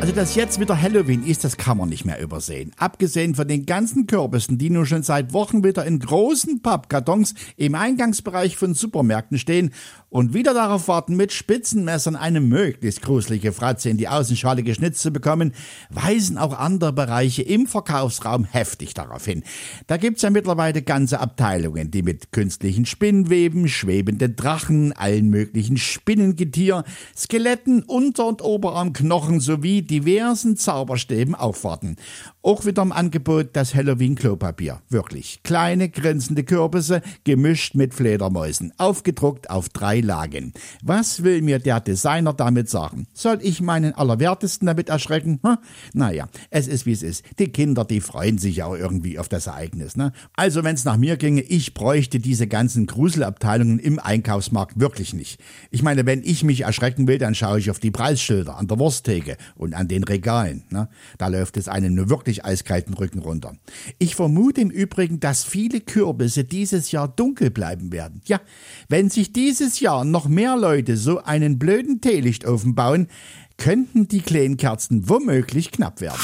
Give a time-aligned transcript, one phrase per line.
[0.00, 2.72] Also, dass jetzt wieder Halloween ist, das kann man nicht mehr übersehen.
[2.78, 7.74] Abgesehen von den ganzen Kürbissen, die nun schon seit Wochen wieder in großen Pappkartons im
[7.74, 9.74] Eingangsbereich von Supermärkten stehen
[10.08, 15.10] und wieder darauf warten, mit Spitzenmessern eine möglichst gruselige Fratze in die Außenschale geschnitzt zu
[15.10, 15.52] bekommen,
[15.90, 19.44] weisen auch andere Bereiche im Verkaufsraum heftig darauf hin.
[19.86, 26.84] Da gibt's ja mittlerweile ganze Abteilungen, die mit künstlichen Spinnweben, schwebenden Drachen, allen möglichen Spinnengetier,
[27.14, 31.96] Skeletten, Unter- und Oberarmknochen sowie diversen Zauberstäben aufwarten.
[32.42, 34.80] Auch wieder im Angebot das Halloween-Klopapier.
[34.88, 35.40] Wirklich.
[35.42, 38.72] Kleine, grinsende Kürbisse, gemischt mit Fledermäusen.
[38.78, 40.54] Aufgedruckt auf drei Lagen.
[40.82, 43.08] Was will mir der Designer damit sagen?
[43.12, 45.40] Soll ich meinen Allerwertesten damit erschrecken?
[45.44, 45.58] Hm?
[45.92, 47.24] Naja, es ist wie es ist.
[47.38, 49.96] Die Kinder, die freuen sich auch irgendwie auf das Ereignis.
[49.96, 50.12] Ne?
[50.34, 55.40] Also, wenn es nach mir ginge, ich bräuchte diese ganzen Gruselabteilungen im Einkaufsmarkt wirklich nicht.
[55.70, 58.78] Ich meine, wenn ich mich erschrecken will, dann schaue ich auf die Preisschilder an der
[58.78, 60.62] Wursttheke und an den Regalen.
[60.70, 60.88] Ne?
[61.18, 63.54] Da läuft es einem nur wirklich eiskalten Rücken runter.
[63.98, 68.20] Ich vermute im Übrigen, dass viele Kürbisse dieses Jahr dunkel bleiben werden.
[68.26, 68.40] Ja,
[68.88, 73.08] wenn sich dieses Jahr noch mehr Leute so einen blöden Teelichtofen bauen,
[73.56, 76.20] könnten die kleinen Kerzen womöglich knapp werden.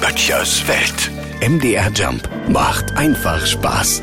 [0.00, 1.10] Böttchers Welt.
[1.46, 4.02] MDR Jump macht einfach Spaß.